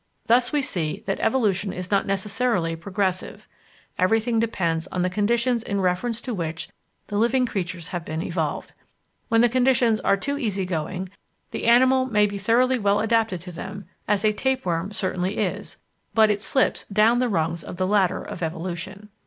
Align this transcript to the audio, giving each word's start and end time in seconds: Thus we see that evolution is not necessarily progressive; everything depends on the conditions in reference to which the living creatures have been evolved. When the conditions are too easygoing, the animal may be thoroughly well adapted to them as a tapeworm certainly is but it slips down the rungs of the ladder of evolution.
Thus 0.25 0.51
we 0.51 0.63
see 0.63 1.03
that 1.05 1.19
evolution 1.19 1.71
is 1.71 1.91
not 1.91 2.07
necessarily 2.07 2.75
progressive; 2.75 3.47
everything 3.99 4.39
depends 4.39 4.87
on 4.87 5.03
the 5.03 5.11
conditions 5.11 5.61
in 5.61 5.79
reference 5.79 6.21
to 6.21 6.33
which 6.33 6.69
the 7.05 7.19
living 7.19 7.45
creatures 7.45 7.89
have 7.89 8.03
been 8.03 8.23
evolved. 8.23 8.73
When 9.27 9.41
the 9.41 9.47
conditions 9.47 9.99
are 9.99 10.17
too 10.17 10.39
easygoing, 10.39 11.11
the 11.51 11.65
animal 11.65 12.07
may 12.07 12.25
be 12.25 12.39
thoroughly 12.39 12.79
well 12.79 12.99
adapted 12.99 13.41
to 13.41 13.51
them 13.51 13.85
as 14.07 14.25
a 14.25 14.33
tapeworm 14.33 14.91
certainly 14.91 15.37
is 15.37 15.77
but 16.15 16.31
it 16.31 16.41
slips 16.41 16.83
down 16.91 17.19
the 17.19 17.29
rungs 17.29 17.63
of 17.63 17.77
the 17.77 17.85
ladder 17.85 18.23
of 18.23 18.41
evolution. 18.41 19.09